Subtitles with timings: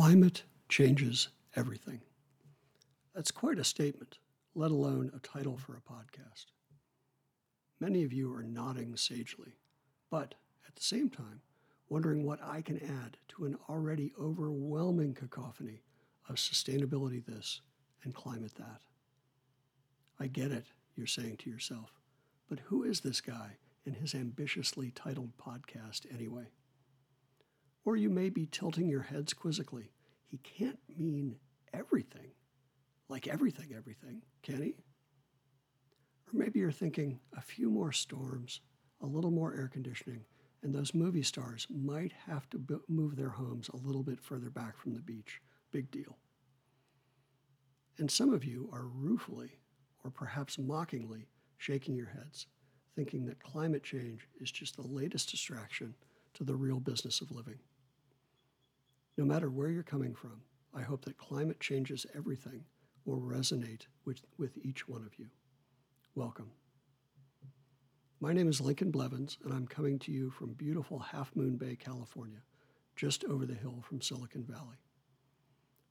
[0.00, 2.00] Climate changes everything.
[3.14, 4.16] That's quite a statement,
[4.54, 6.46] let alone a title for a podcast.
[7.80, 9.58] Many of you are nodding sagely,
[10.10, 10.36] but
[10.66, 11.42] at the same time,
[11.90, 15.82] wondering what I can add to an already overwhelming cacophony
[16.30, 17.60] of sustainability this
[18.02, 18.80] and climate that.
[20.18, 20.64] I get it,
[20.96, 21.92] you're saying to yourself,
[22.48, 26.46] but who is this guy and his ambitiously titled podcast anyway?
[27.84, 29.90] Or you may be tilting your heads quizzically.
[30.26, 31.36] He can't mean
[31.72, 32.32] everything,
[33.08, 34.76] like everything, everything, can he?
[36.26, 38.60] Or maybe you're thinking a few more storms,
[39.00, 40.24] a little more air conditioning,
[40.62, 44.76] and those movie stars might have to move their homes a little bit further back
[44.76, 45.40] from the beach.
[45.72, 46.18] Big deal.
[47.98, 49.58] And some of you are ruefully,
[50.04, 51.28] or perhaps mockingly,
[51.58, 52.46] shaking your heads,
[52.94, 55.94] thinking that climate change is just the latest distraction
[56.34, 57.58] to the real business of living.
[59.20, 60.40] No matter where you're coming from,
[60.72, 62.64] I hope that climate changes everything
[63.04, 65.26] will resonate with, with each one of you.
[66.14, 66.52] Welcome.
[68.18, 71.76] My name is Lincoln Bleveans, and I'm coming to you from beautiful Half Moon Bay,
[71.76, 72.38] California,
[72.96, 74.78] just over the hill from Silicon Valley.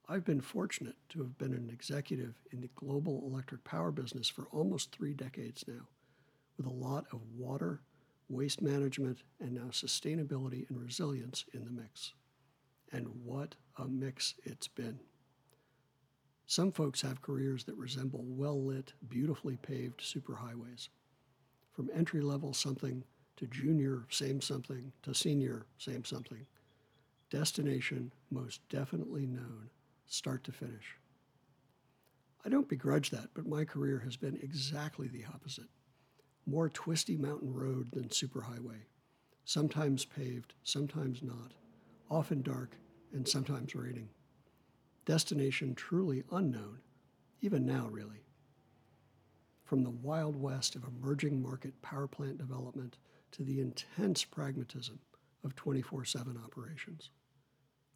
[0.08, 4.48] I've been fortunate to have been an executive in the global electric power business for
[4.50, 5.86] almost three decades now,
[6.56, 7.80] with a lot of water,
[8.28, 12.12] waste management, and now sustainability and resilience in the mix.
[12.92, 15.00] And what a mix it's been.
[16.46, 20.88] Some folks have careers that resemble well lit, beautifully paved superhighways.
[21.72, 23.04] From entry level something
[23.36, 26.46] to junior same something to senior same something.
[27.30, 29.70] Destination most definitely known,
[30.06, 30.96] start to finish.
[32.44, 35.68] I don't begrudge that, but my career has been exactly the opposite.
[36.46, 38.82] More twisty mountain road than superhighway,
[39.44, 41.52] sometimes paved, sometimes not,
[42.10, 42.76] often dark,
[43.12, 44.08] and sometimes raining.
[45.04, 46.78] Destination truly unknown,
[47.40, 48.24] even now, really.
[49.64, 52.98] From the wild west of emerging market power plant development
[53.32, 54.98] to the intense pragmatism
[55.44, 57.10] of 24 7 operations.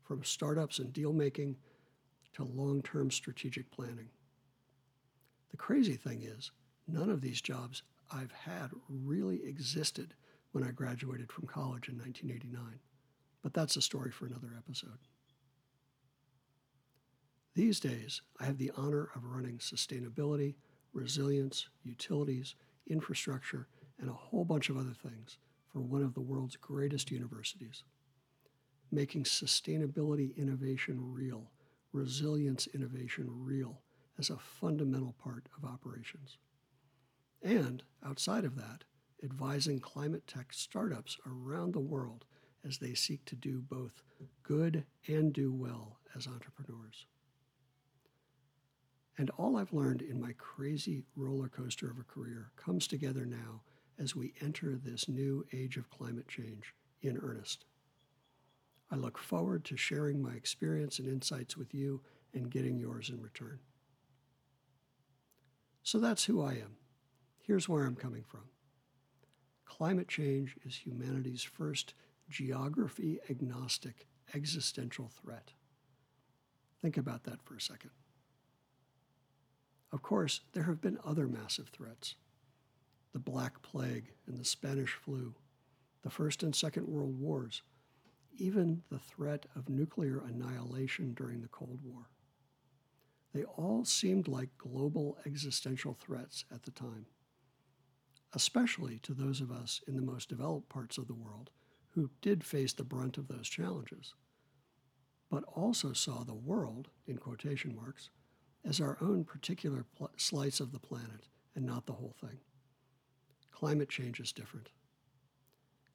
[0.02, 1.56] From startups and deal making
[2.34, 4.10] to long term strategic planning.
[5.50, 6.50] The crazy thing is,
[6.86, 10.14] none of these jobs I've had really existed
[10.52, 12.78] when I graduated from college in 1989.
[13.44, 14.98] But that's a story for another episode.
[17.54, 20.54] These days, I have the honor of running sustainability,
[20.94, 22.54] resilience, utilities,
[22.88, 23.68] infrastructure,
[24.00, 25.36] and a whole bunch of other things
[25.70, 27.84] for one of the world's greatest universities.
[28.90, 31.50] Making sustainability innovation real,
[31.92, 33.82] resilience innovation real
[34.18, 36.38] as a fundamental part of operations.
[37.42, 38.84] And outside of that,
[39.22, 42.24] advising climate tech startups around the world
[42.66, 44.02] as they seek to do both
[44.42, 47.06] good and do well as entrepreneurs.
[49.16, 53.62] And all I've learned in my crazy roller coaster of a career comes together now
[53.98, 57.64] as we enter this new age of climate change in earnest.
[58.90, 62.00] I look forward to sharing my experience and insights with you
[62.32, 63.60] and getting yours in return.
[65.82, 66.76] So that's who I am.
[67.42, 68.44] Here's where I'm coming from.
[69.66, 71.94] Climate change is humanity's first
[72.28, 75.52] geography agnostic existential threat.
[76.80, 77.90] Think about that for a second.
[79.92, 82.16] Of course, there have been other massive threats
[83.12, 85.36] the Black Plague and the Spanish flu,
[86.02, 87.62] the First and Second World Wars,
[88.36, 92.08] even the threat of nuclear annihilation during the Cold War.
[93.32, 97.06] They all seemed like global existential threats at the time,
[98.32, 101.50] especially to those of us in the most developed parts of the world
[101.94, 104.14] who did face the brunt of those challenges,
[105.30, 108.10] but also saw the world, in quotation marks,
[108.64, 112.38] as our own particular pl- slice of the planet and not the whole thing.
[113.52, 114.70] Climate change is different.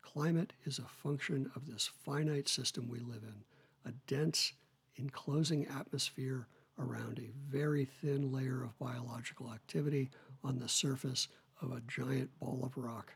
[0.01, 3.43] Climate is a function of this finite system we live in,
[3.85, 4.53] a dense,
[4.95, 6.47] enclosing atmosphere
[6.77, 10.09] around a very thin layer of biological activity
[10.43, 11.27] on the surface
[11.61, 13.13] of a giant ball of rock.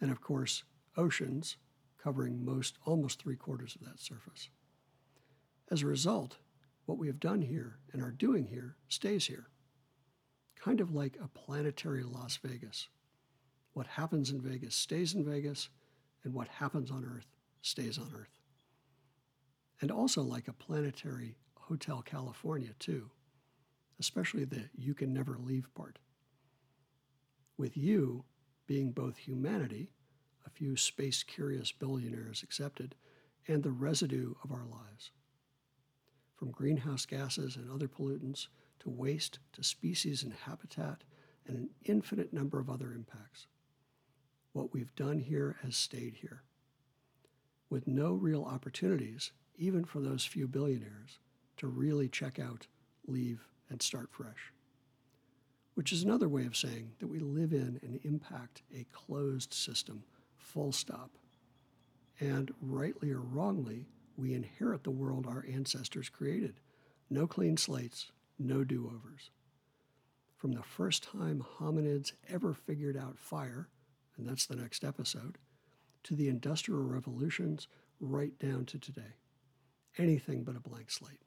[0.00, 0.64] And of course,
[0.96, 1.56] oceans
[2.02, 4.48] covering most almost three quarters of that surface.
[5.70, 6.38] As a result,
[6.86, 9.46] what we have done here and are doing here stays here.
[10.56, 12.88] Kind of like a planetary Las Vegas.
[13.72, 15.68] What happens in Vegas stays in Vegas,
[16.24, 17.26] and what happens on Earth
[17.62, 18.38] stays on Earth.
[19.80, 23.10] And also like a planetary Hotel California, too,
[23.98, 25.98] especially the you can never leave part.
[27.56, 28.24] With you
[28.66, 29.90] being both humanity,
[30.46, 32.94] a few space curious billionaires accepted,
[33.48, 35.10] and the residue of our lives.
[36.42, 38.48] from greenhouse gases and other pollutants
[38.80, 41.04] to waste to species and habitat
[41.46, 43.46] and an infinite number of other impacts.
[44.52, 46.42] What we've done here has stayed here.
[47.70, 51.20] With no real opportunities, even for those few billionaires,
[51.58, 52.66] to really check out,
[53.06, 54.52] leave, and start fresh.
[55.74, 60.02] Which is another way of saying that we live in and impact a closed system,
[60.42, 61.10] full stop.
[62.20, 63.86] And rightly or wrongly,
[64.16, 66.54] we inherit the world our ancestors created.
[67.08, 69.30] No clean slates, no do overs.
[70.36, 73.68] From the first time hominids ever figured out fire,
[74.16, 75.38] and that's the next episode,
[76.04, 77.68] to the Industrial Revolutions,
[78.00, 79.16] right down to today.
[79.98, 81.22] Anything but a blank slate.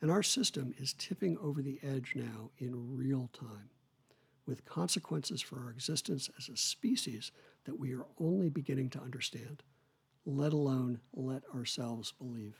[0.00, 3.70] And our system is tipping over the edge now in real time,
[4.50, 7.30] with consequences for our existence as a species
[7.64, 9.62] that we are only beginning to understand,
[10.26, 12.56] let alone let ourselves believe.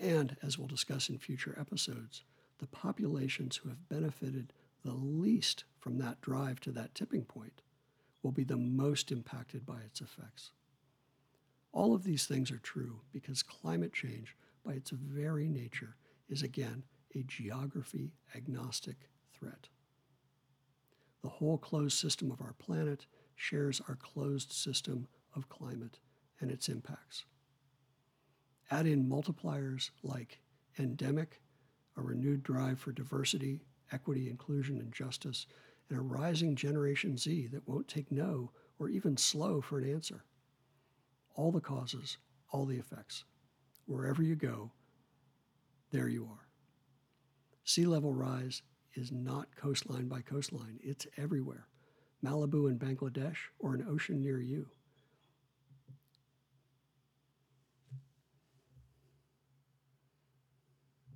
[0.00, 2.22] And, as we'll discuss in future episodes,
[2.58, 7.60] the populations who have benefited the least from that drive to that tipping point
[8.22, 10.52] will be the most impacted by its effects.
[11.72, 15.96] All of these things are true because climate change, by its very nature,
[16.30, 16.84] is again
[17.14, 19.68] a geography agnostic threat.
[21.22, 25.98] The whole closed system of our planet shares our closed system of climate
[26.40, 27.24] and its impacts.
[28.70, 30.40] Add in multipliers like
[30.78, 31.40] endemic,
[31.96, 33.60] a renewed drive for diversity,
[33.92, 35.46] equity, inclusion, and justice,
[35.88, 40.24] and a rising Generation Z that won't take no or even slow for an answer.
[41.34, 42.18] All the causes,
[42.50, 43.24] all the effects.
[43.86, 44.72] Wherever you go,
[45.90, 46.48] there you are.
[47.64, 48.62] Sea level rise
[48.94, 51.66] is not coastline by coastline, it's everywhere.
[52.24, 54.68] Malibu in Bangladesh or an ocean near you.